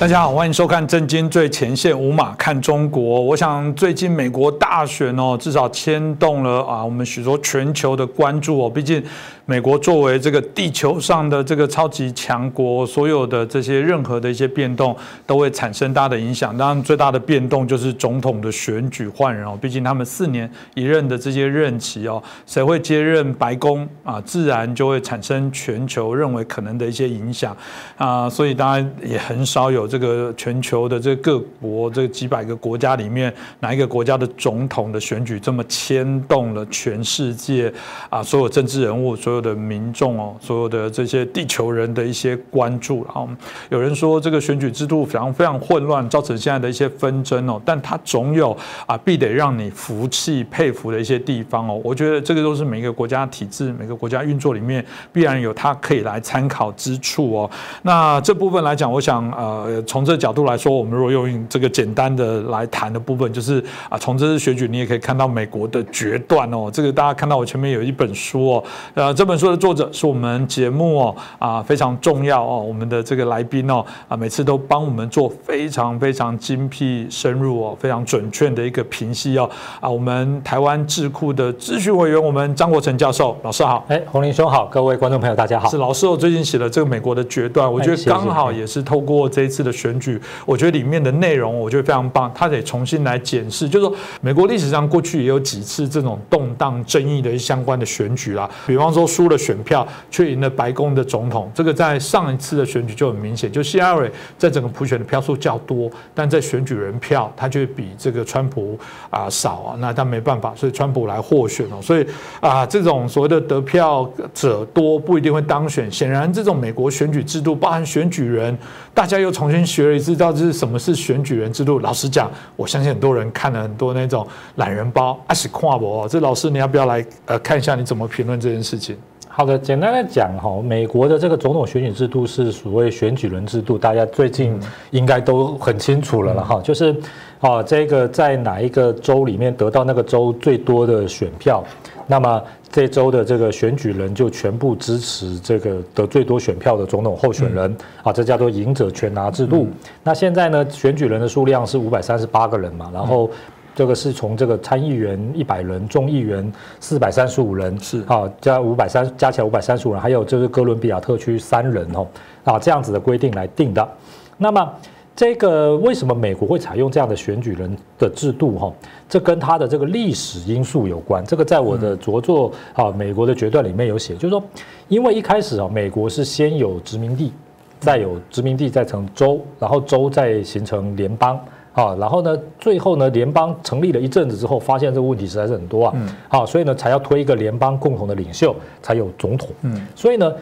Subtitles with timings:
[0.00, 3.20] 大家好，欢迎收看《震惊最前线》，无马看中国。
[3.20, 8.70] 我想最近美国大选哦，至少牵动了啊，我们许多全球的关注哦。
[8.70, 9.04] 毕竟
[9.50, 14.96] 美国作为这个地球上的这个超级强国，所有的这些任何的一些变动
[15.26, 16.56] 都会产生大的影响。
[16.56, 19.58] 当然，最大的变动就是总统的选举换人哦。
[19.60, 27.56] 毕竟他们四年一任的这些任期哦，谁会接任白宫啊，自然就会产生全球认为可能的一些影响
[27.96, 28.30] 啊。
[28.30, 29.80] 所以当然也很少有。
[29.88, 37.72] 这个全球的这各国这几百个国家里面，哪一个国家的总统的选举这么牵动了全世界
[38.08, 38.22] 啊？
[38.22, 43.26] 所有政治人物、所有的民众哦，所有的这些地球人的一些关注啊。
[43.68, 47.60] 有人说这个选举制度非常非常混乱，造成现在的一些纷争哦。
[47.64, 51.80] 但它总有啊，必得让你服气佩服的一些地方哦。
[51.82, 57.50] 我觉得这个都是每个国家体制、每个国家运作里面必然有它可以来参考之处哦。
[57.82, 59.80] 那这部分来讲，我想呃。
[59.86, 66.70] 从这角度来说，我们如果用这个简单的来谈的部分，就是啊，从这次选举，你也可以看到美国的决断哦。
[66.72, 89.70] 这个大家看到我前面有一本书哦，呃，这书的作者是我们节目哦啊非常重要哦，我们的这个来宾哦啊，每次都帮我们做非常非常精辟、深入哦、非常准确的一个评析哦啊，我们台湾智库的咨询委员，我们张国成教授老师好，哎，洪林兄好，各位观众朋友大家好，是老师，我最近写了这个美国的决断，我觉得刚好也是透过这一次的。
[89.80, 108.78] 选举，我觉得里面的内容我觉得非常棒，他得重新来检视，就是说美国历史上过去也有几次这种动荡争议的相关的选举啦，比方说输了选票却赢了白宫的总统，这个在上一次的选举就很明显，就希拉蕊在整个普选的票数较多，但在选举人票他就比这个川普
[109.10, 112.06] 啊少啊，那他没办法，所以川普来获选哦，所以
[112.40, 118.56] 啊这种所谓的得票者多不一定会当选，显然这种美国选举制度包含选举人，
[118.92, 119.60] 大家又重新。
[119.70, 121.78] 学了一次，到底是什么是选举人制度？
[121.78, 124.26] 老实讲，我相信很多人看了很多那种
[124.56, 126.08] 懒人包，阿是跨博。
[126.08, 128.96] 这老师，你要不要来呃看一下你怎么评论这件事情？
[129.32, 134.58] 好的，简单的讲哈，美国的这个总统选举制度是所谓选举人制度，大家最近
[134.90, 136.94] 应该都很清楚了了哈，就是
[137.38, 141.64] 啊，这个在哪一个州里面得到那个州最多的选票，
[142.06, 142.42] 那么。
[142.72, 149.66] 这周的这个选举人就全部支持这个得最多选票的总统候选人啊，这叫做赢者全拿制度。
[150.04, 153.28] 那现在呢，选举人的数量是五百三十八个人嘛，然后
[153.74, 162.06] 这个是从这个参议员一百人，众议员四百三十五人，是啊，加五百三加起来五百三十五人，还有就是哥伦比亚特区三人哦，
[162.44, 163.88] 啊这样子的规定来定的。
[164.36, 164.72] 那么。
[165.16, 168.56] 这个为什么美国会采用这样的选举人的制度？
[168.58, 168.72] 哈，
[169.06, 171.22] 这跟它的这个历史因素有关。
[171.26, 174.42] 这个在我的着作啊，美国的决断里面有写，就是说，
[174.88, 177.34] 因为一开始啊，美国是先有殖民地，
[177.80, 181.38] 再有殖民地再成州，然后州再形成联邦
[181.72, 185.94] 啊，然后呢，最后呢，联邦成立了一阵子之后，发现这个问题实在是很多啊，
[186.28, 189.48] 好，所以呢，才要推一个联邦共同的领袖，才有总统。
[189.62, 190.32] 嗯，所以呢。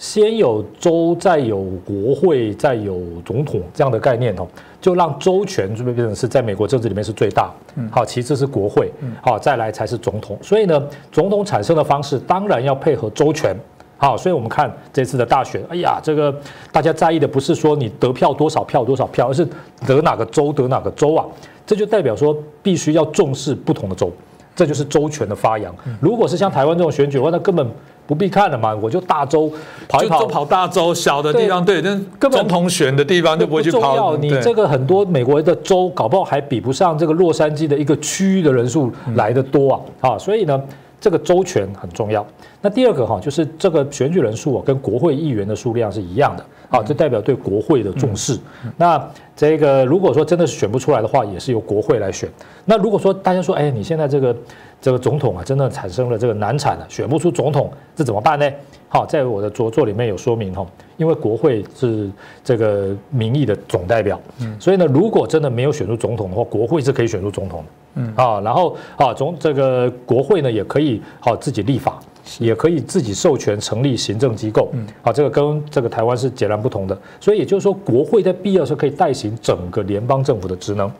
[0.00, 4.46] 先有州，再有国会，再有总统这样的概念哦，
[4.80, 7.52] 就让州权就变成是在美国政治里面是最大，
[7.90, 10.38] 好，其次是国会，好，再来才是总统。
[10.40, 13.56] 所以呢，总统产生的方式当然要配合州权，
[13.98, 16.34] 好，所以我们看这次的大选，哎呀，这个
[16.72, 19.46] 大家在意的不是说你得票多少票多少票，而是
[19.86, 21.26] 得哪个州得哪个州啊，
[21.66, 24.10] 这就代表说必须要重视不同的州，
[24.56, 25.74] 这就是州权的发扬。
[26.00, 27.68] 如果是像台湾这种选举的话，那根本。
[28.08, 29.52] 不必看了嘛，我就大州
[29.86, 34.16] 跑一跑，跑大州，小的地方对，那总统选的地方就不会去跑。
[34.16, 40.08] 你这个很多美国的州，搞不好还比不上这个洛杉矶的一个区域的人数来的多啊！
[40.12, 40.58] 啊，所以呢，
[41.00, 42.26] 这个周全很重要。
[42.60, 46.44] 那第二个哈，就是这个选举人数啊，跟国会议员的数量是一样的。
[46.68, 48.38] 好，这代表对国会的重视。
[48.76, 49.02] 那
[49.34, 52.28] 这个如果说真的是选不出来的话，也是由国会来选。
[52.64, 54.36] 那如果说大家说，哎，你现在这个
[54.80, 58.50] 这个总统啊，真的产生了这个难产了，选不出总统，这怎么办呢？
[58.88, 60.66] 好，在我的着作里面有说明哈，
[60.96, 62.10] 因为国会是
[62.42, 64.20] 这个民意的总代表，
[64.58, 67.66] 所以呢，如果真的没有选出总统的话，国会是可以选出总统的。
[67.94, 72.00] 嗯，啊，然后啊，总这个国会呢也可以好自己立法。
[72.38, 80.90] 也可以自己授权成立行政机构，嗯，好，这个跟这个台湾是截然不同的，所以也就是说，国会在必要时候可以代行整个联邦政府的职能。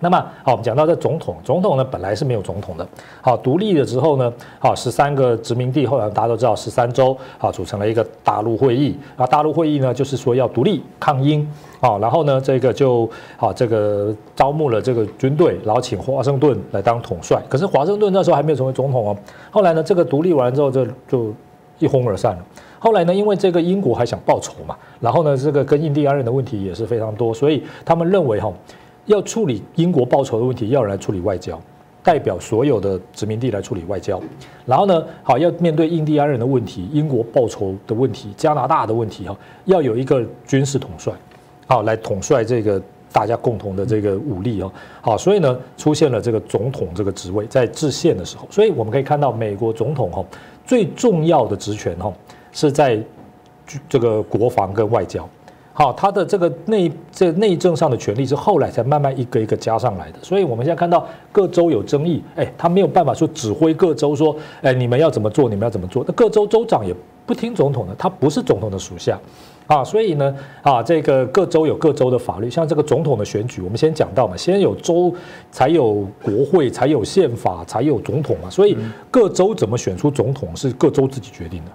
[0.00, 2.86] 那么，好，我们讲到这总统，总统呢本来是没有总统的，
[3.20, 11.48] 好，独立了之后呢，好，十三个殖民地，后来大家都知道十三州，好，组成了一个大陆会议，啊，大陆会议呢就是说要独立抗英。
[11.82, 17.42] 好，然后呢，这个就好，这个招募了这个军队，然后请华盛顿来当统帅。
[17.48, 19.16] 可是华盛顿那时候还没有成为总统哦。
[19.50, 21.34] 后来呢，这个独立完之后，就就
[21.80, 22.46] 一哄而散了。
[22.78, 28.52] 后来呢，因为这个英国还想报仇嘛，然后呢，这个跟印第安人的问题也是非常多，所以他们认为哈，
[29.06, 31.60] 要处理英国报仇的问题，要来处理外交，
[32.04, 34.22] 代表所有的殖民地来处理外交。
[34.66, 41.12] 然后呢，好要面对印第安人的问题、英国报仇的问题、加拿大的问题哈，要有一个军事统帅，
[41.72, 42.80] 好来统帅这个。
[43.14, 44.72] 大家共同的这个武力哦，
[45.02, 50.24] 好，所以呢，出现了这个总统这个职位在制宪的时候，所以我们可以看到美国总统哈
[50.64, 52.10] 最重要的职权哈
[52.52, 52.98] 是在
[53.86, 55.28] 这个国防跟外交，
[55.74, 66.96] 好，他的这个内这内政上的权利是后来才慢慢一个一个加上来的，所以我们现在看到各州有争议，哎，他没有办法说指挥各州说，哎，你们要怎么做，你们要怎么做，那各州州长也
[67.26, 69.20] 不听总统的，他不是总统的属下。
[69.72, 75.10] 啊，所以呢，啊，这个各州有各州的法律，像这个总统的选举，我们先讲到嘛，先有州，
[75.50, 78.76] 才有国会，才有宪法，才有总统嘛，所以
[79.10, 81.70] 各州怎么选出总统是各州自己决定的。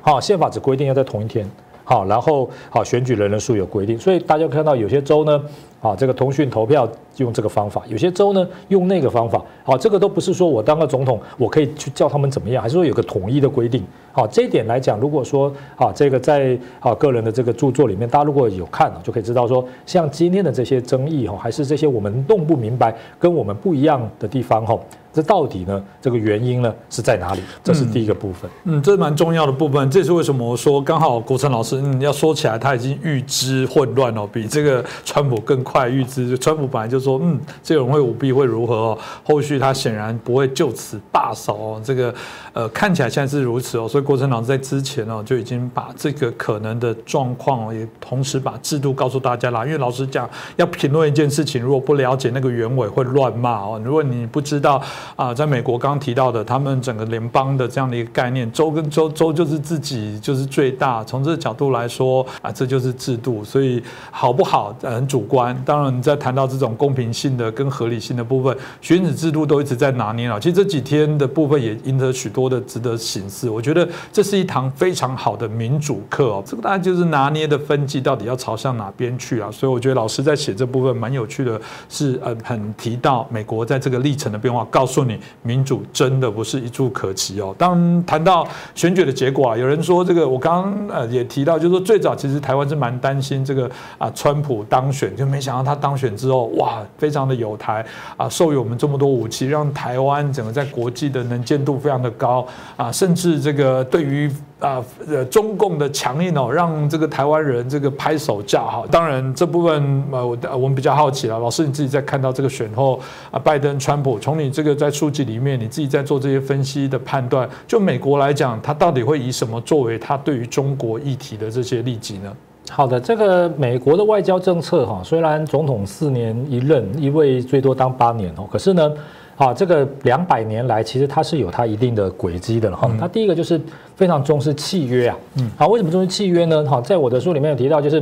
[0.00, 1.46] 好，宪法只规定要在同一天。
[1.84, 5.38] 好，然后好，选举人人数有规定，所以大家看到有些州呢，
[5.82, 9.42] 啊，这个通讯投票用这个方法，有些州呢用那个方法。
[9.64, 13.82] 好，这个都不是说我当了总统，我可以去叫他们怎么样，还是说有个统一的规定。
[14.12, 24.78] 好，这一点来讲，如果说啊，这个在啊个人的这个著作里面，大家如果有看，就可以知道说，像今天的这些争议哈，还是这些我们弄不明白、跟我们不一样的地方哈。
[25.14, 25.82] 这到底呢？
[26.00, 27.42] 这个原因呢是在哪里？
[27.62, 28.50] 这是第一个部分。
[28.64, 29.90] 嗯，这是蛮重要的部分。
[29.90, 36.36] 这是为什么我说刚好国成老师，嗯，要说起来他已经预知混乱哦，比这个川普更快预知。
[36.36, 38.98] 川普本来就说，嗯，这种人会舞弊会如何哦？
[39.24, 41.80] 后续他显然不会就此罢手哦。
[41.82, 42.14] 这个
[42.52, 43.88] 呃，看起来现在是如此哦。
[43.88, 49.64] 所以郭成老师在之前哦就已经把这个可能的状况，也同时把制度告诉大家啦。
[49.64, 53.80] 因为老师讲，要评论一件事情，如果不了解那个原委，会乱骂哦。
[53.82, 54.82] 如果你不知道。
[55.16, 61.04] 啊，在美国刚刚提到的，他们整个联邦的这样的一个概念，州跟州，州就是自己就是最大。
[61.04, 65.56] 从这个角度来说，啊，这就是制度，所以好不好很主观。
[65.64, 70.40] 当然，你在谈到这种公平性的跟合理性的部分，选举制度都一直在拿捏了。
[70.40, 73.50] 其实这几天的部分也赢得许多的值得醒思。
[73.50, 76.42] 我觉得这是一堂非常好的民主课哦。
[76.46, 79.50] 这个大概就是拿捏的分际到底要朝向哪边去啊？
[79.50, 81.60] 所以我觉得老师在写这部分蛮有趣的，
[81.90, 85.02] 是呃很提到美国在这个历程的变化，告诉。
[85.02, 87.52] 你民主真的不是一触可及哦。
[87.58, 93.68] 当谈到选举的结果啊，有人说这个，我刚呃也提到，就是说最早其实台湾是蛮担心这个
[93.98, 97.84] 啊，川普当选，就没想到他当选之后，哇，非常的有台
[98.16, 102.46] 啊，授予我们这么多武器，让台湾整个在国际的能见度非常的高
[102.76, 104.30] 啊，甚至这个对于。
[104.62, 108.86] 啊，呃，中共的强硬哦，让这个台湾人这个拍手叫好。
[108.86, 111.36] 当然，这部分呃，我我们比较好奇了。
[111.36, 113.00] 老师，你自己在看到这个选后
[113.32, 122.32] 啊，拜登、川普，从你这个在书籍里面，你自己在做这些分析的判断，就美国来讲，他到底会以什么作为他对于中国议题的这些利己呢？
[122.70, 128.92] 好的，这个美国的外交政策哈，虽然总统四年一任，一位最多当八年哦，可是呢。
[129.34, 132.88] 啊，这个两百年来，其实它是有它一定的轨迹的哈。
[133.00, 133.60] 它第一个就是
[133.96, 135.16] 非常重视契约啊。
[135.36, 135.50] 嗯。
[135.56, 136.62] 好，为什么重视契约呢？
[136.64, 137.98] 哈，在我的书里面有提到，就是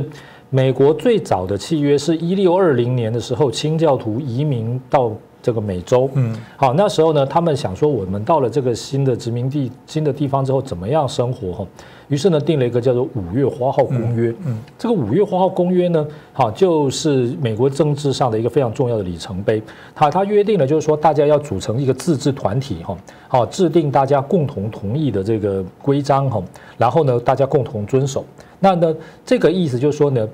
[0.53, 5.09] 美国最早的契约是一六二零年的时候，清教徒移民到
[5.41, 6.09] 这个美洲。
[6.13, 6.37] 嗯。
[6.57, 11.53] 好，那时候呢，他们想说，我们到了这个新的殖民地、新的地方之后，怎么样生活？
[11.53, 11.67] 哈。
[12.09, 14.29] 于是呢，定了一个叫做《五月花号公约》。
[14.45, 19.63] 嗯，这个《五月花号公约》呢，好，就是美国政治上的一个非常重要的里程碑。
[19.95, 22.97] 它它约定了，就是说大家要组成一个自治团体，哈，
[23.29, 26.43] 好，制定大家共同同意的这个规章，哈，
[26.77, 28.25] 然后呢，大家共同遵守。
[28.61, 30.25] 那呢，这个意思就是说呢，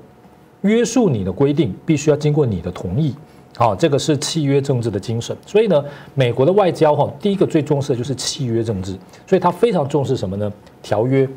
[0.60, 3.12] 约束你的规定必须要经过你的同意，
[3.56, 5.36] 好，这个是契约政治的精神。
[5.44, 10.52] 所以呢，美国的外交，哈，第一个最重视的就是契约政治，所以他非常重视什么呢？
[10.80, 11.28] 条约。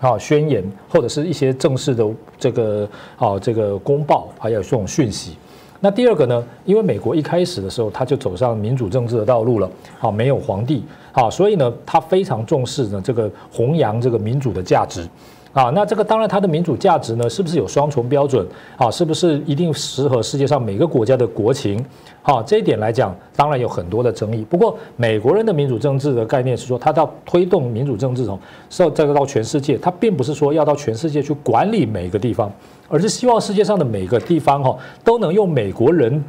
[0.00, 2.88] 啊，宣言或者是一些正式的这个
[3.18, 5.36] 啊，这个公报，还有这种讯息。
[5.78, 15.06] 那第二个呢，因为美国一开始的时候，他就走上民主政治的道路了，啊，没有皇帝，啊，所以呢，他非常重视呢这个弘扬这个民主的价值。
[15.52, 18.46] 啊，那这个当然，它的民主价值呢，是不是有双重标准？
[18.76, 21.84] 啊，是不是一定适合世界上每个国家的国情？
[22.22, 24.44] 好，这一点来讲，当然有很多的争议。
[24.44, 28.38] 不过，美国人的民主政治的概念是说，他到推动民主政治从，
[28.68, 32.48] 是要这个到全世界，他并不是说要到全世界去管理每个地方，
[32.88, 36.22] 而是希望世界上的每个地方哈，都能用美国人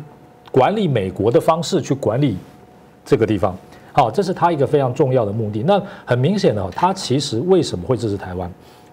[0.52, 2.36] 管理美国的方式去管理
[3.06, 3.56] 这个地方。
[3.94, 5.62] 好，这是他一个非常重要的目的。
[5.68, 8.52] 那很明显的，他其实为什么会支持台湾？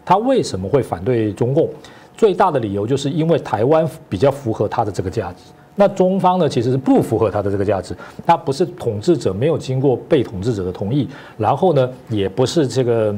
[0.08, 1.68] 他为什么会反对中共？
[2.16, 5.52] 最大的理由就是因为台湾比较符合他的这个价值。
[5.76, 7.94] 那中方呢，其实是不符合他的这个价值。
[8.24, 13.14] 他不是统治者，没有经过被统治者的同意，然后呢，也不是这个。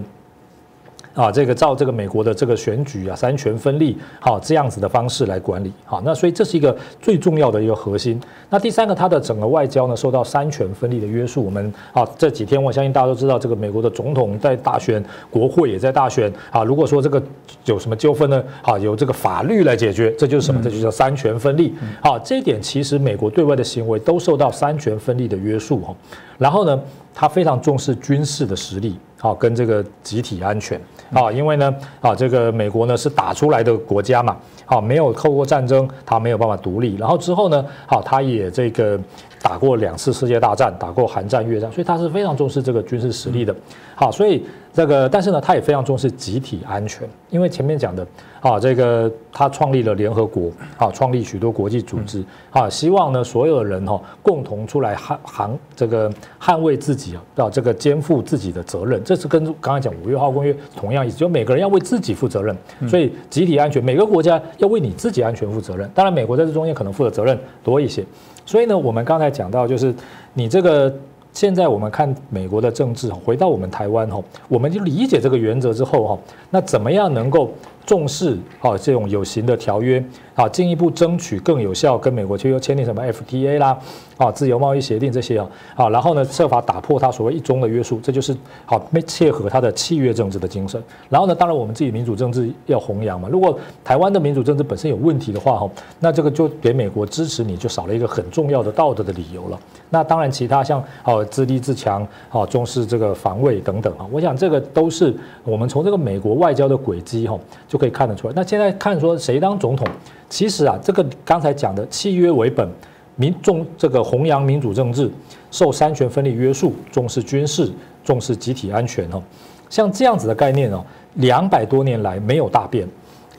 [1.20, 8.18] 啊，这个照这个美国的这个选举啊，三权分立，好这样子的方式来管理，好，那所以这是一个最重要的一个核心。
[8.48, 11.44] 那第三个，它的整个外交呢受到三权分立的约束。
[11.44, 16.64] 我们啊这几天，我相信大家都知道，这个美国的总统在大选，国会也在大选啊。
[16.64, 17.22] 如果说这个
[17.66, 20.62] 有什么纠纷呢，好，由这个法律来解决，这就是什么？
[20.64, 21.74] 这就叫三权分立。
[22.02, 25.94] 好，这一点其实美国对外的行为都受到三权分立的约束哈。
[26.38, 26.80] 然后呢，
[27.14, 30.80] 他非常重视军事的实力，好，跟这个集体安全。
[31.12, 36.96] 啊，因为呢，啊，这个美国呢是打出来的国家嘛，好，没有透过战争，它没有办法独立。
[36.96, 38.98] 然后之后呢，好，它也这个
[39.42, 43.54] 打过两次世界大战，打过韩战、越战，所以它是非常重视这个军事实力的。
[43.94, 48.06] 好，所以这个，但是呢，他也非常重视集体安全，因为前面讲的，
[48.40, 56.08] 啊，这个他创立了联合国，啊，创立许多国际组织，啊，希望呢，所有的人哈，共同出来捍捍这个
[56.40, 62.56] 捍卫自己啊，要这个肩负自己的责任，这是跟刚才讲五月号公约同样意思，就每个人要为自己负责任，
[62.88, 65.90] 所以集体安全，每个国家要为你自己安全负责任。
[65.92, 68.04] 当然，美国在这中间可能负的责任多一些，
[68.46, 69.92] 所以呢，我们刚才讲到就是
[70.32, 70.94] 你这个。
[71.32, 76.18] 现在我们看美国的政治，回到我们台湾哈，我们就理解这个原则之后哈，
[76.50, 77.50] 那怎么样能够？
[77.90, 80.00] 重视啊这种有形的条约
[80.36, 83.76] 啊，进一步争取更有效跟美国签签订什么 FTA 啦
[84.16, 88.32] 啊自由贸易协定这些啊啊，然后呢设法打破它所谓一中的约束，这就是
[88.64, 90.80] 好没切合它的契约政治的精神。
[91.08, 93.28] 然后呢，当然我们自己民主政治要弘扬嘛。
[93.28, 95.68] 如果台湾的民主政治本身有问题的话哈，
[95.98, 99.58] 那这个就给美国支持你就少了一个很重要的道德的理由了。
[99.90, 107.36] 那当然其他像哦自立自强啊重视这个防卫等等啊，我想这个都是我们从这个美国外交的轨迹哈。
[107.66, 108.34] 就可以看得出来。
[108.36, 109.86] 那现在看说谁当总统，
[110.28, 112.68] 其实啊，这个刚才讲的契约为本，
[113.16, 115.10] 民众这个弘扬民主政治，
[115.50, 117.72] 受三权分立约束，重视军事，
[118.04, 119.20] 重视集体安全哈，
[119.68, 120.84] 像这样子的概念哦，
[121.14, 122.86] 两百多年来没有大变。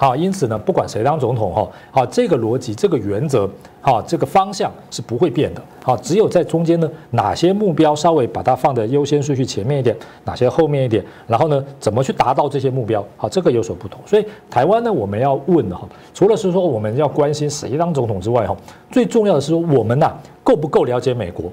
[0.02, 3.48] 好，因此呢，不管谁当总统哈，好，这个逻辑、这个原则，
[3.82, 5.62] 好，这个方向是不会变的。
[5.84, 13.06] 好，只有在中间呢，哪些目标稍微把它放的优先顺序前面一点，哪些后面一点，然后呢，怎么去达到这些目标？
[13.16, 14.02] 好，这个有所不同。
[14.04, 18.58] 所以台湾呢，我们要问的哈，除了是说我们要关心谁当总统之外哈，
[18.90, 20.12] 最重要的是说我们呐，
[20.44, 21.46] 够不够了解美国？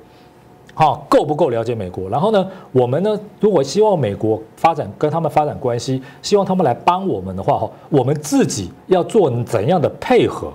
[0.78, 2.08] 好，够不够了解美国？
[2.08, 10.52] 然后呢，我们呢，如果希望美国发展跟他们发展关系，希望他们来帮我们的话，哈，我们自己要做怎样的配合？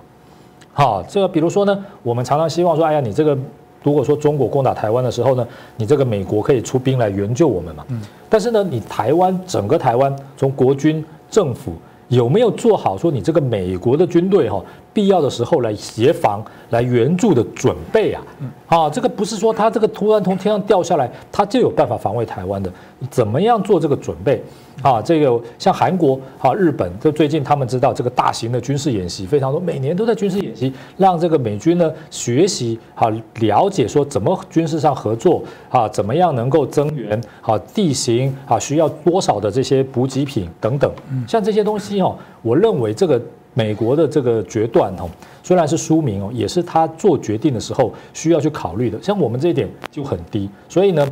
[0.71, 3.37] 好，这个比如说呢，我们常常希望说，哎呀，你这个
[3.83, 7.83] 如果说中国攻打台湾的时候呢，你这个美国可以出兵来援救我们嘛？
[7.89, 8.01] 嗯。
[8.29, 11.73] 但是呢，你台湾整个台湾从国军政府
[12.07, 14.63] 有没有做好说你这个美国的军队哈？
[14.93, 18.21] 必要的时候来协防、来援助的准备啊，
[18.67, 22.71] 啊，这个不是说他这个突然从天上掉下来，他就有办法防卫台湾的。
[23.09, 24.41] 怎么样做这个准备
[24.81, 25.01] 啊？
[25.01, 40.89] 这个像韩国、啊日本，就最近他们知道这个大型的军事演习非常多，每年都在军事演习，让这个美军呢学习、啊了解说怎么军事上合作啊，怎么样能够增援啊，地形啊需要多少的这些补给品等等，
[41.27, 43.19] 像这些东西哦，我认为这个。
[43.53, 45.07] 美国的这个决断哦，
[45.43, 49.01] 虽然是书名哦，也是他做决定的时候需要去考虑的。
[49.01, 51.07] 像我们这一点就很低，所以呢，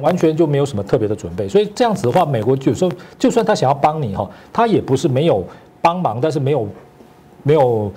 [0.00, 1.48] 完全就没有什么特别的准备。
[1.48, 5.42] 所以这样子的话，美国有时候就算他想要帮你哈，他也不是没有
[5.80, 6.68] 帮忙，但是没有
[7.42, 7.90] 没有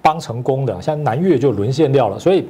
[0.00, 0.80] 帮成功的。
[0.80, 2.18] 像南越就沦陷掉了。
[2.18, 2.46] 所以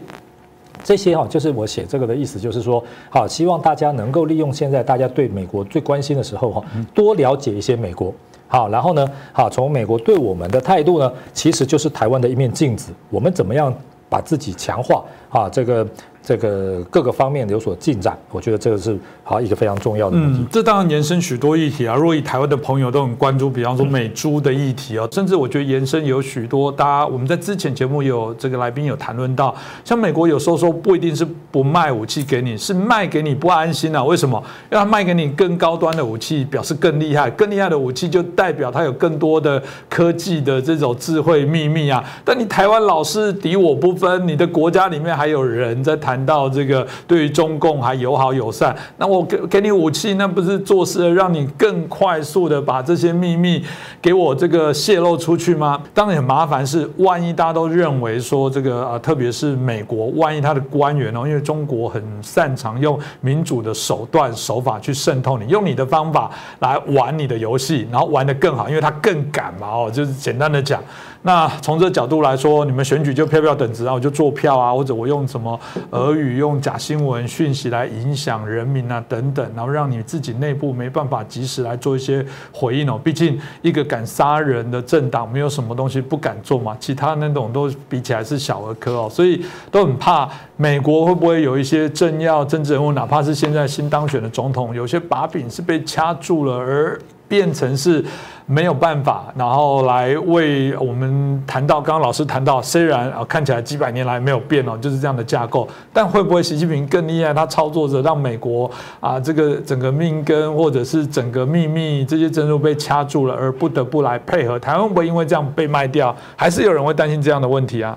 [0.85, 8.15] 这些哈，就是我写这个的意思，就是说，好，希望大家能够利用现在大家对美国最关心的时候哈，多了解一些美国。
[8.55, 9.05] 好，然后呢？
[9.33, 12.93] 好，从美国对我们的态度呢，其实就是台湾的一面镜子。
[13.11, 13.75] 我们怎么样
[14.09, 15.03] 把自己强化？
[15.29, 15.85] 啊，这个。
[16.27, 20.47] 这个各个方面有所进展，我觉得这个是好一个非常重要的嗯。
[20.51, 21.95] 这当然延伸许多议题啊。
[21.95, 26.73] 如果以台湾的朋友都很关注，比方说美猪的议题啊，甚至我觉得延伸有许多。
[26.73, 29.55] 大家我们在之前节目有这个来宾有谈论到，
[29.85, 34.03] 像美国有时候说不一定是不卖武器给你，是卖给你不安心啊。
[34.03, 34.43] 为什么？
[34.73, 42.03] 因为他卖给你更高端的武器，表示更厉害，更厉害的武器就代表它有更多的科技的这种智慧秘密啊。
[42.25, 46.14] 但你台湾老是敌我不分，你的国家里面还有人在谈。
[46.15, 53.61] 谈到这个对于中共还友好友善，那我给给你武器，那不是做事让你更快速的把这些秘密
[54.01, 55.83] 给我这个泄露出去吗？
[55.93, 66.31] 当然很麻烦，是万一大家都认为说这个啊，特别是美国，万一他的官员哦，因为中国很擅长用民主的手段手法去渗透你，用你的方法
[66.61, 70.81] 来玩你的游戏，然后玩得更好，因为他更敢嘛哦，就是简单的讲。
[71.27, 83.01] 那从这角度来说，你们选举就票票等值啊，我就做票啊，或者我用什么俄语、用假新闻讯息来影响人民啊等等，然后让你自己内部没办法及时来做一些回应哦。
[83.03, 90.29] 毕竟一个敢杀人的政党，没有什么东西不敢做嘛，其他那种都比起来是小儿科哦，所以都很怕
[90.59, 97.01] 美国会不会有一些政要、政治人物，哪怕是现在新当选的总统，有些把柄是被掐住了而。
[97.27, 98.05] 变成是
[98.47, 107.33] 没有办法，然后来为我们谈到刚刚老师谈到，虽然啊看起来几百年来没有变哦，就是这样的架构，但会不会习近平更厉害？
[107.33, 108.71] 他操作着让美国
[109.01, 116.15] 啊这个整个命根或者是整个秘密这些珍珠被掐住了，而不得不来配合台湾，会不会因为这样被卖掉？
[116.37, 117.97] 还是有人会担心这样的问题啊？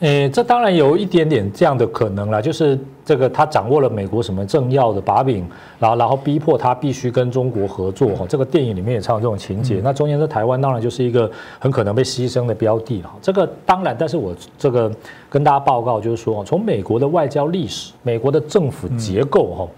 [0.00, 5.46] 诶，这当然有一点点这样的可能啦，就是这个他掌握了美国什么政要的把柄，
[5.78, 8.24] 然后然后逼迫他必须跟中国合作哈。
[8.26, 9.82] 这个电影里面也唱有这种情节。
[9.84, 13.14] 那中间在台湾当然就是一个很可能被牺牲的标的哈。
[13.20, 14.90] 这个当然，但是我这个
[15.28, 19.68] 跟大家报告就是说，从美国的外交历史、美国的政府结构哈，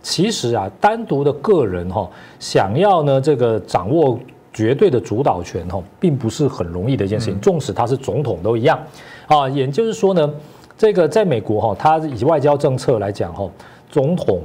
[0.00, 2.08] 其实啊，单独的个人哈，
[2.38, 4.16] 想要呢这个掌握
[4.52, 7.40] 绝对的主导权哈，并不是很容易的一件事情。
[7.40, 8.78] 纵使他是总统都一样。
[9.26, 10.30] 啊，也就是说呢，
[10.76, 13.48] 这个在美国哈，它以外交政策来讲哈，
[13.90, 14.40] 总统，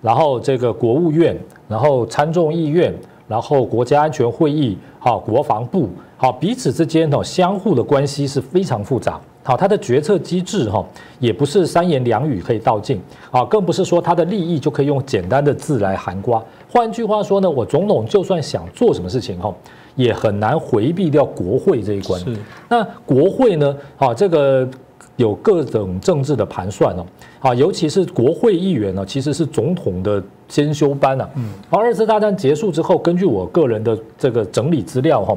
[0.00, 2.94] 然后这个国务院，然后参众议院，
[3.28, 10.84] 然后国家安全会议，好，国防部，好，彼此之间哈相互的关系是非常复杂，好，它的决策机制哈
[11.18, 16.42] 也不是三言两语可以道尽，啊，更不是说它的利益就可以用简单的字来涵刮。
[16.70, 19.54] 换句话说呢，我总统就算想做什么事情哈。
[19.94, 22.20] 也很难回避掉国会这一关。
[22.20, 22.36] 是，
[22.68, 23.76] 那国会呢？
[23.98, 24.68] 啊，这个
[25.16, 27.04] 有各种政治的盘算哦。
[27.40, 31.28] 啊，尤其是国会议员呢，其实是总统的先修班呐。
[31.34, 31.50] 嗯。
[31.70, 35.36] 而二次大战结束之后，根据我个人的这个整理资料哈，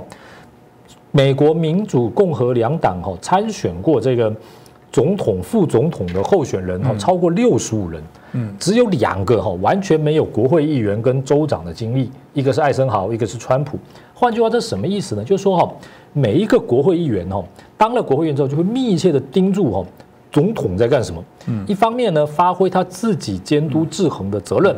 [1.11, 4.33] 美国民主共和两党哈参选过这个
[4.91, 8.03] 总统、副总统的候选人哈超过六十五人。
[8.33, 8.55] 嗯。
[8.59, 13.79] 只有两个哈完全没有国会议员跟州长的经历，一个是艾森豪，一个是川普。
[14.17, 15.23] 换句话，这是什么意思呢？
[15.23, 15.69] 就是说哈，
[16.13, 17.43] 每一个国会议员哈，
[17.77, 19.85] 当了国会议员之后，就会密切的盯住哈
[20.31, 21.21] 总统在干什么。
[21.47, 24.73] 嗯，一方面呢，发挥他自己监督制衡的责任；，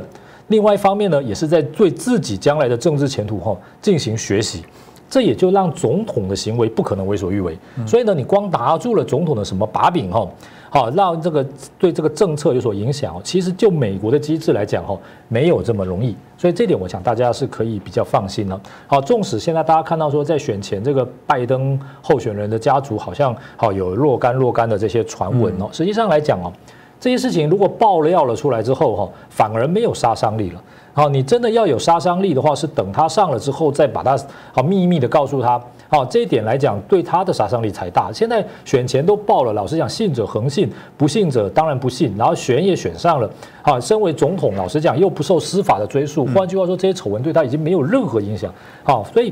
[0.48, 4.64] 另外一方面呢，也是在对自己将来的政治前途哈进行学习。
[5.10, 7.58] 这也就让总统的行为不可能为所欲为。
[7.86, 10.28] 所以呢，你光拿住了总统的什么把柄哈？
[10.70, 11.46] 好，让这个
[11.80, 13.22] 对这个政策有所影响哦。
[13.24, 14.98] 其实就美国的机制来讲哈，
[15.30, 16.14] 没有这么容易。
[16.38, 18.60] 所以这点我想大家是可以比较放心了。
[18.86, 26.52] 好，纵使现在大家看到说在选前这个拜登候选人的家族好像好有若干若干的这些传闻哦，实际上来讲哦，
[27.00, 30.62] 这些事情如果爆料了出来之后哈，反而没有杀伤力了。
[30.98, 34.18] 好，你真的要有杀伤力的话，是等他上了之后再把他
[34.52, 35.62] 好秘密的告诉他。
[35.90, 38.12] 好，这一点来讲，对他的杀伤力才大。
[38.12, 42.16] 现在选前都报了，老实讲，信者恒信，不信者当然不信。
[42.18, 43.30] 然后选也选上了，
[43.62, 46.26] 好，身为总统，老实讲又不受司法的追溯。
[46.34, 48.52] 换句话说，这些丑闻对他已经没有任何影响。
[48.84, 49.32] 好，所以。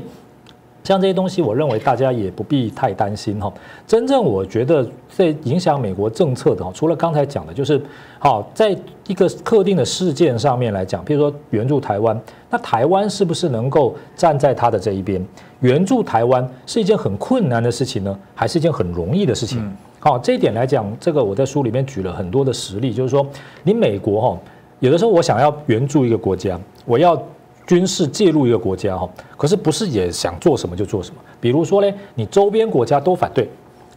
[0.86, 3.52] 像这些东西，我认为大家也不必太担心哈。
[3.88, 7.82] 真正我觉得在影响美国政策的哈，除了刚才讲的，就是
[8.20, 8.74] 好在
[9.08, 12.18] 一个特定的事件上面来讲，比如说援助台湾，
[12.48, 15.20] 那台湾是不是能够站在他的这一边？
[15.60, 19.76] 援助台湾是一件很困难的事情呢，还是一件很容易的事情？
[19.98, 23.26] 好，这一点来讲，这个我在书里面举了很多的实例，就是说，
[23.64, 24.38] 你美国哈，
[24.78, 27.20] 有的时候我想要援助一个国家，我要。
[27.66, 31.20] 军事介入一个国家哈，可是不是也想做什么就做什么？
[31.40, 33.48] 比如说呢，你周边国家都反对，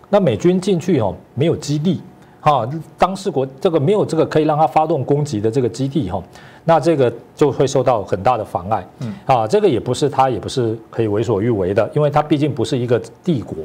[0.09, 2.01] 那美军进去哈没有基地，
[2.41, 6.19] 哈，当事国这个没有这个可以让他发动攻击的这个基地哈，
[6.65, 13.55] 那这个就会受到很大的妨碍，嗯，啊，这个也不是他也不是可以为所欲为的，因为他毕竟不是一个帝国。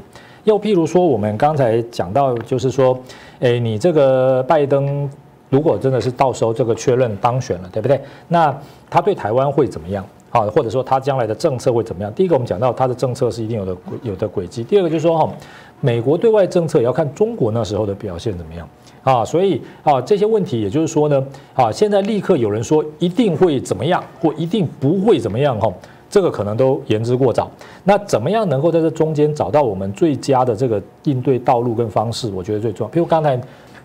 [0.45, 2.99] 又譬如说，我们刚才讲到，就是说，
[3.39, 5.09] 诶，你这个拜登。
[5.55, 8.01] 如果真的是到时候这个确认当选了，对不对？
[8.27, 8.53] 那
[8.91, 10.05] 他对台湾会怎么样？
[10.31, 12.13] 啊，或者说他将来的政策会怎么样？
[12.13, 14.65] 第一个，我们讲到他的政策是一定有的有的轨迹。
[14.65, 15.33] 第二个就是说，哈，
[15.81, 18.69] 美国对外政策也要看中国那时候的表现怎么样
[19.05, 19.25] 啊。
[19.25, 25.73] 所以啊，这些问题也就是说呢，啊，现在立刻有人说一定会怎么样，或一定不会怎么样，哈，
[26.11, 27.49] 这个可能都言之过早。
[27.85, 32.29] 那怎么样能够在这中间找到我们最佳的这个应对道路跟方式？
[32.35, 32.91] 我觉得最重要。
[32.91, 33.41] 比如刚才。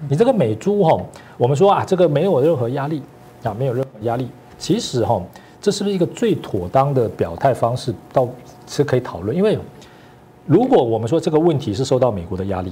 [0.07, 0.97] 你这个美猪哈，
[1.37, 3.01] 我们说啊，这个没有任何压力
[3.43, 4.27] 啊，没有任何压力。
[4.57, 5.21] 其实哈，
[5.61, 7.93] 这是不是一个最妥当的表态方式？
[8.13, 8.27] 倒
[8.65, 9.35] 是可以讨论。
[9.35, 9.57] 因为
[10.45, 12.71] 如果我们说这个问题是受到美国的压力，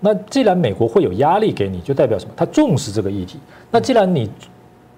[0.00, 2.32] 那既然美国会有压力给你，就代表什么？
[2.36, 3.38] 他重视这个议题。
[3.70, 4.30] 那既然你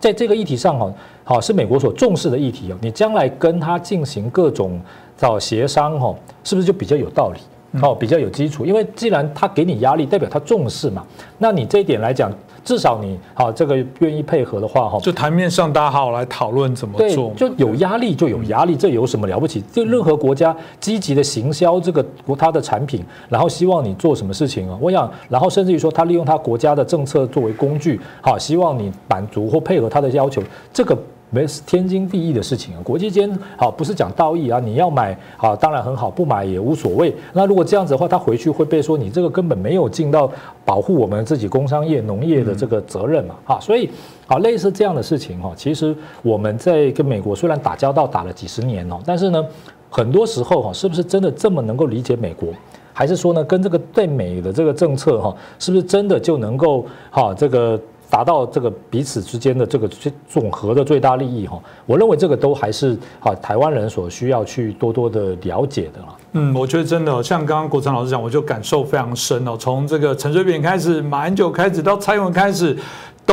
[0.00, 4.80] 在这个议题上哈，好是美国所重视的议题哦，你将来跟他进行各种
[5.16, 7.40] 找协商哈，是不是就比较有道理？
[7.82, 11.04] 哦比较有基础，因为既然他给你压力，代表他重视嘛，
[11.38, 12.30] 那你这一点来讲。
[12.64, 19.62] 至少你好，这个愿意配合的话哈，就台面上大家好好来讨论怎么做，就有压力就有压力，这有什么了不起？
[19.72, 24.76] 就任何国家积极的行销这个国他的产品，然后希望你做什么事情啊？
[24.80, 30.98] 我想，然后甚至于说他利用他国家的政策作为工具，好，希望你满足或配合他的要求，这个。
[31.28, 37.14] 没是天经地义的事情啊，国际间好不是讲道义啊，你要买啊，当然很好，不买也无所谓。
[37.32, 40.30] 那如果这样子的话，他回去会被说你这个根本没有尽到
[40.64, 43.90] 保护我们自己工商业农业的这个责任嘛，哈，所以
[44.28, 49.44] 啊，类似这样的事情哈，其实我们在跟美国虽然打交道打了几十年哦，但是呢，
[49.90, 52.50] 很多时候哈，是不是真的这么能够理解美国，
[52.92, 57.78] 还是说呢，跟这个对美的这个政策哈，是不是真的就能够哈这个？
[58.08, 59.88] 达到这个彼此之间的这个
[60.28, 66.08] 总和的最大利益哈，我认为这个都还是啊台湾人所需要去多多的了解的啦。
[66.32, 69.56] 嗯，我觉得真的像刚刚国成老师讲，我就感受非常深哦。
[69.58, 72.76] 从这个陈水扁开始，马英九开始，到蔡英文开始。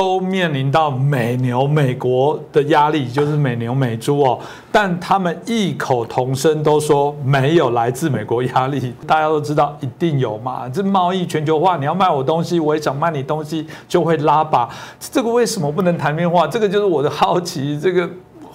[0.04, 4.38] 都面临到美牛美国的压力，就是美牛美猪哦，
[4.70, 8.94] 但他们异口同声都说没有来自美国压力。
[9.08, 14.68] 大家都知道一定有嘛，这贸易全球化，你要卖我东西，我也想卖你东西，就会拉拔。
[15.00, 16.46] 这个为什么不能谈面化？
[16.46, 17.80] 这个就是我的好奇。
[17.80, 18.10] 这个。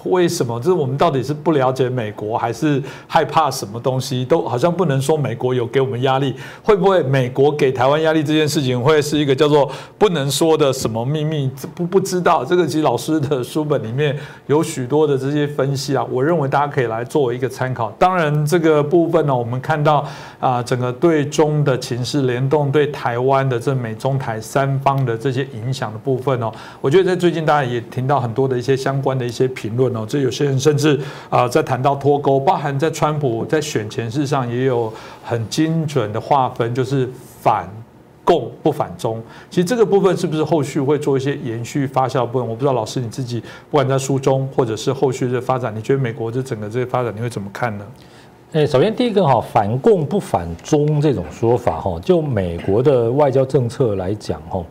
[0.05, 0.59] 为什么？
[0.59, 4.23] 就是我们到底是不了解美国，还是害怕什么东西？
[4.25, 6.33] 都好像不能说美国有给我们压力。
[6.63, 11.51] 会不会美国给台湾压力这件事情，会是一个叫做不能说的什么秘密？
[11.75, 12.45] 不不知道。
[12.45, 17.91] 这个其实老师的书本里面有许多的这些分析啊，我认为大家可以来作为一个参考。
[17.99, 20.07] 当然，这个部分呢，我们看到
[20.39, 29.88] 啊，整个对中的情势联动，对台湾的这美中台三方的这些影响的部分哦，我觉得在最近大家也听到很多的一些相关的一些评论。
[29.95, 30.99] 哦，这有些人甚至
[31.29, 34.91] 啊，在谈到脱钩，包含在川普在选前事上也有
[35.23, 37.09] 很精准的划分，就是
[37.41, 37.67] 反
[38.23, 39.21] 共不反中。
[39.49, 42.47] 其实这个部分是不是后续会做一些延续发酵部分？
[42.47, 47.85] 我不知道老师你自己不管在书中或者是后续的发展，你觉得美国这整个这些发展你会怎么看呢？
[48.53, 54.63] 诶，首先第一个哈，反共不反中这种说法哈，就美国的外交政策来讲哈，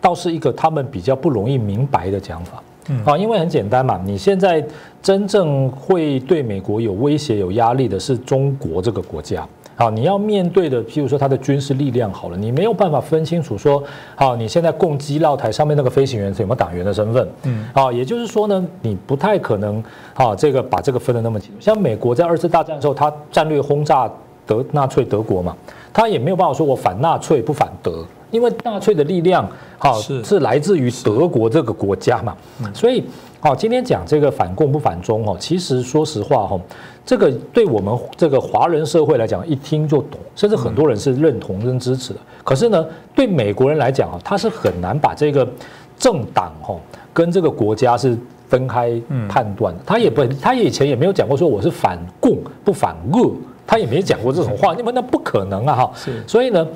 [0.00, 2.62] 倒是一个他们比较不容易明白的讲法。
[3.04, 4.64] 好，因为很简单嘛，你现在
[5.02, 9.46] 真正会对美国有威胁、有压力的是中国这个国家。
[9.76, 13.82] 好，你要面对的，譬如说它的军事力量好了，你没有办法分清楚说，
[14.14, 17.28] 好，你现在攻击绕台上面那个飞行员是有没有党员的身份？
[17.42, 19.82] 嗯，好，也就是说呢，你不太可能，
[20.14, 21.56] 啊，这个把这个分得那么清楚。
[21.60, 24.08] 像美国在二次大战的时候，他战略轰炸
[24.46, 25.56] 德纳粹德国嘛，
[25.92, 28.04] 他也没有办法说我反纳粹不反德。
[28.34, 32.36] 因为纳粹的力量，好是来自于德国这个国家嘛，
[32.74, 33.04] 所以
[33.38, 36.60] 好，今天讲这个反共不反中哦，其实说实话哈，
[37.06, 42.18] 这个对我们这个华人社会来讲，一听就懂，甚至很多人是认同跟支持的。
[42.42, 45.48] 可是呢，对美国人来讲啊，他是很难把这个
[45.96, 46.74] 政党哈
[47.12, 48.18] 跟这个国家是
[48.48, 49.80] 分开判断的。
[49.86, 53.30] 他也不，他以前也没有讲过说我是反共不反恶，
[53.64, 55.92] 他也没讲过这种话，因为那不可能啊哈。
[56.26, 56.66] 所以呢。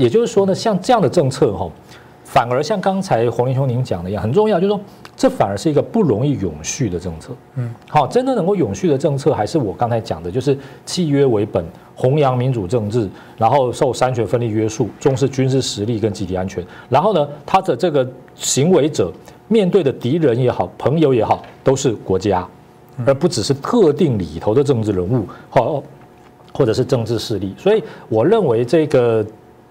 [0.00, 1.70] 也就是说呢，像这样的政策哈，
[2.24, 4.80] 反而像刚才洪林兄您讲的一样，很重要，就是说
[5.14, 7.32] 这反而是一个不容易永续的政策。
[7.56, 11.62] 嗯，好，真的能够永续的政策，还是我刚才讲的，就是契约为本，
[11.94, 16.64] 弘扬民主政治，然后受三权分立约束，重视军事实力跟集体安全。
[16.88, 19.12] 然后呢，他的这个行为者
[19.48, 22.48] 面对的敌人也好，朋友也好，都是国家，
[23.04, 25.82] 而不只是特定里头的政治人物，好，
[26.54, 27.54] 或者是政治势力。
[27.58, 29.26] 所以我认为这个。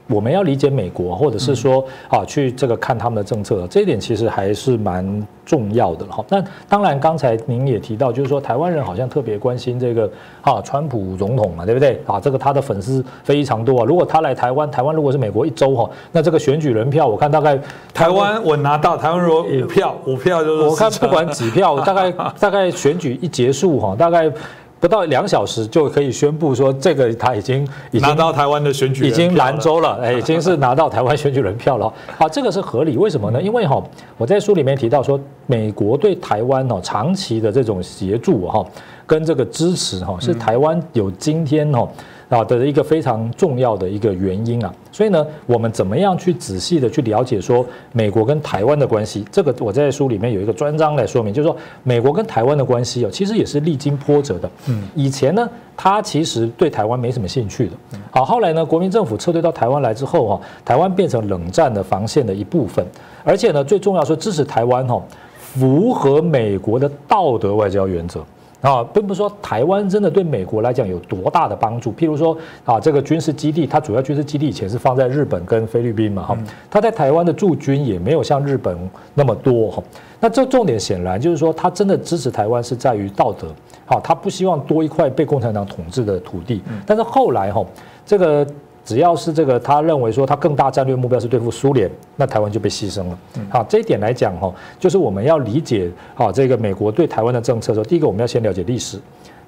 [0.10, 6.26] 我们要理解美国，或者是说啊，去这个看他们的政策，这一点其实还是蛮重要的哈。
[6.28, 10.10] 那当然，刚才您也提到，就是说台湾人好像特别关心这个
[10.41, 12.02] 啊，川普总统嘛，对不对？
[12.08, 13.86] 啊，这个他的粉丝非常多啊。
[13.86, 17.60] 如果他来台湾，台湾如果是美国一周哈，那这个选举人票，我看大概
[17.93, 24.32] 台湾我拿到台湾如果五票，五票就是我看不管几票，大概大概选举一结束哈，大概。
[24.80, 31.92] 不到两小时就可以宣布说，这个他已经已经拿到台湾的选举，已经兰州了，哎， 已经是拿到台湾选举人票了。
[32.18, 33.42] 好，这个是合理，为什么呢？
[33.42, 33.84] 因为哈，
[34.18, 38.65] 我在书里面提到说，美国对台湾哦长期的这种协助哈，
[39.06, 41.88] 跟这个支持哈，是台湾有今天哦。
[42.30, 49.26] 啊的一个非常重要的一个原因啊，所以呢，我们怎么样去仔细的去了解说美国跟台湾的关系？
[49.32, 54.50] 这个我在书里面有一个专章来说明，就是说美国跟台湾的关系哦，其实也是历经波折的。
[54.68, 57.74] 嗯，以前呢，他其实对台湾没什么兴趣的。
[58.12, 62.86] 好，后来呢，国民政府撤退到台湾来之后哈，台湾变成冷战的防线的一部分，
[63.24, 65.02] 而且呢，最重要说支持台湾哈，
[65.39, 68.24] 符合美国的道德外交原则。
[68.62, 71.91] 啊，并不是说台湾真的对美国来讲有多大的帮助。
[71.93, 76.38] 譬如说啊，这个军事基地，它主要军事基地以前是放在日本跟菲律宾嘛，哈，
[76.69, 78.78] 它在台湾的驻军也没有像日本
[79.13, 79.84] 那么多，哈。
[80.19, 83.48] 那这重点显然就是说，他真的支持台湾是在于道德，
[83.86, 86.62] 好，他不希望多一块被共产党统治的土地。
[86.86, 87.65] 但是后来哈，
[88.06, 88.45] 这个。
[88.89, 93.19] 只要是这个，他认为说他更大战略目标是对付苏联，那台湾就被牺牲了。
[93.47, 98.97] 好，这一点来讲哈，就是我们要理解好这个美国对台湾的政策的时候，第一个我们要先了解历史，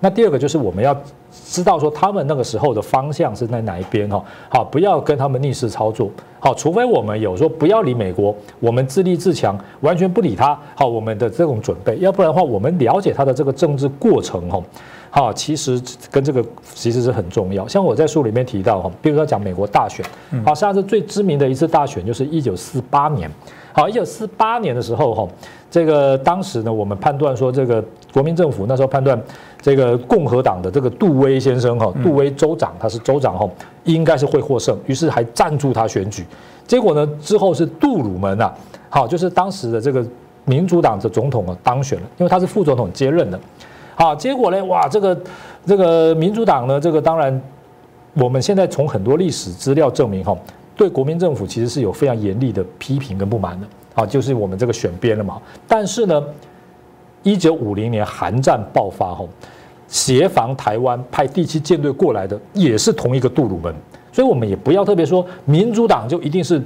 [0.02, 0.94] 那第二个就是我们要
[1.32, 4.22] 知道说他们那个时候的方向是在哪一边哈。
[4.50, 6.10] 好，不要跟他们逆势操作。
[6.40, 10.60] 好，除非我们有说不要理美国，我们自立自强，完全不理他。
[10.76, 14.60] 好，我们的这种准备，要不然的话，我们了解他的这个政治过程哈。
[15.12, 17.68] 好，其实跟这个其实是很重要。
[17.68, 20.04] 像我在书里面提到哈，比如说讲美国大选，
[20.44, 23.30] 好，上次最知名的一次大选就是一九四八年。
[23.74, 25.28] 好，一九四八年的时候哈，
[25.70, 29.20] 这个当时呢，我们判断说这个国民政府那时候判断
[29.62, 33.50] 这个共和党的这个杜威先生哈，杜威州长他是州长哈，
[33.84, 36.26] 应该是会获胜，于是还赞助他选举。
[36.68, 38.52] 结果呢，之后是杜鲁门呐，
[38.90, 40.06] 好，就是当时的这个
[40.46, 43.40] 民主党的总统啊当选了，因为他是副总统接任的。
[43.96, 44.64] 好，结果呢？
[44.66, 45.22] 哇，这个
[45.66, 46.80] 这个民主党呢？
[46.80, 47.42] 这个当然，
[48.14, 50.36] 我们现在从很多历史资料证明，哈，
[50.76, 53.68] 对国民政府其实是有非常严厉的批评跟不满的。
[53.94, 55.40] 啊，就是我们这个选边了嘛。
[55.68, 56.24] 但是呢，
[57.24, 59.28] 一九五零年韩战爆发后，
[59.88, 63.74] 协防台湾派第七舰队过来的也是同一个杜鲁门，
[64.12, 66.62] 所以我们也不要特别说民主党就一定是。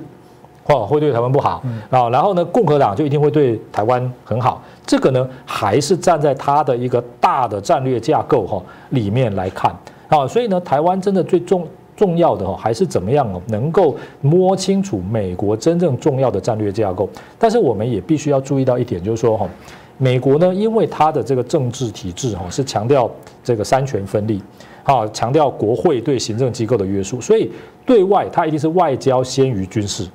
[0.67, 4.63] 哦，会对台湾不好啊，然后呢，共和党就一定会对台湾很好。
[4.83, 9.71] 这个呢，还是站在他的一个大的战略架构哈里面来看
[10.07, 17.07] 啊，所以呢，台湾真的最重重要的哈，还是怎么样哦，能够摸清楚美国真正重要的战略架构。
[17.37, 19.47] 但是我们也必须要注意到一点，就是说哈，
[19.97, 23.09] 美国呢，因为它的这个政治体制哈是强调
[23.43, 24.41] 这个三权分立，
[24.83, 27.49] 啊，强调国会对行政机构的约束，所以
[27.85, 30.05] 对外它一定是外交先于军事。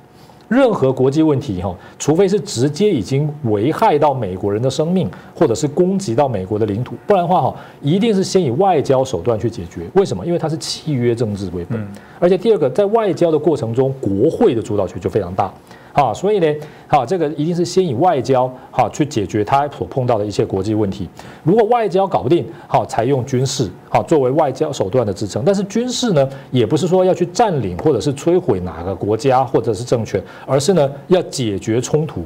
[0.47, 9.83] 任何国际问题，哈，除非是直接已经危害到美国人的生命，或者是攻击到美国的领土，不然的话，哈，一定是先以外交手段去解决。
[9.93, 10.25] 为什么？
[10.25, 11.81] 因为它是契约政治为本，
[12.19, 15.51] 而且第二个，在外交的过程中，国会的主导权就非常大。
[15.93, 16.47] 啊，所以呢，
[16.87, 21.09] 啊，这个一定是先以外交哈去解决他所碰到的一些国际问题。
[21.43, 25.43] 如果外交搞不定，好，采用军事好作为外交手段的支撑。
[25.45, 32.23] 但是军事呢，也不是说要去占领或者是摧毁哪个国家或者是政权，而是呢要解决冲突。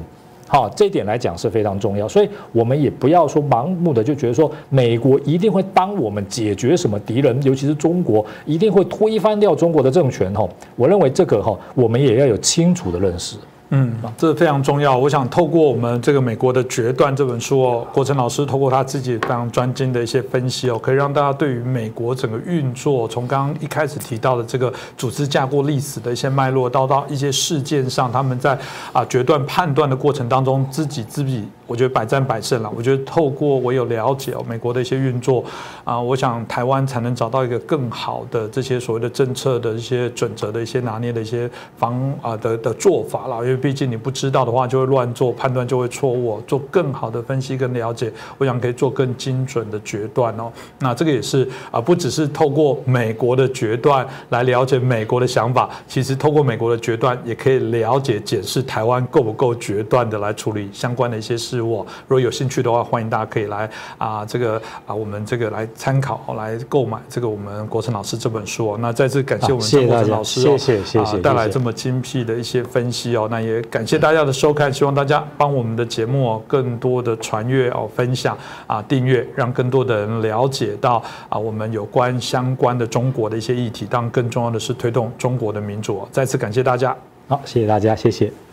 [0.48, 2.06] 好，这一点来讲是非常重要。
[2.06, 10.32] 所以我们也不要说盲目的就觉得说美国一定会帮我们解决什么敌人，尤其是中国一定会推翻掉中国的政权。
[10.34, 13.36] 哈，我认为这个哈，我们也要有清楚的认识。
[13.70, 14.96] 嗯，这非常重要。
[14.96, 28.56] 我想透过我们这个美国的决断这本书哦，国成老师透过他自己非常专精的一些分析哦，可以让大家对于美国整个运作，从刚刚一开始提到的这个组织架构历史的一些脉络，到到一些事件上，他们在
[28.92, 31.44] 啊决断判断的过程当中，知己知彼。
[31.66, 32.72] 我觉得百战百胜了。
[32.76, 35.44] 我觉得透过我有了解，美国的一些运作
[35.84, 43.36] 啊，我想台湾才能找到一个更好的这些所谓的政策的一些准则的一些拿捏的一些方啊的的做法了。
[43.42, 46.40] 因为毕竟你不知道的话，就会乱做，判断就会错误。
[46.46, 50.50] 做更好的分析跟了解，我想可以做更精准的决断哦。
[50.78, 61.55] 那这个也是啊，不只是透过美国的决断来了解美国的想法，其实透过美国的决断也可以了解检视台湾够不够决断的来处理相关的一些事。
[61.56, 68.78] 如果有兴趣的话，欢迎大家可以来啊，这个啊，我们这个来参考，来购买这个我们国成老师这本书哦。
[68.80, 73.28] 那再次感谢我们张国成老师哦，谢谢谢谢，带来这么精辟的一些分析哦。
[73.30, 83.86] 那也感谢大家的收看，希望大家帮我们的节目哦，更多的传阅哦，分享啊，订阅，让更多的人了解到啊，我们有关相关的中国的一些议题。
[83.88, 86.06] 当然，更重要的是推动中国的民主。
[86.10, 86.96] 再次感谢大家，
[87.28, 88.45] 好，谢谢大家，谢谢。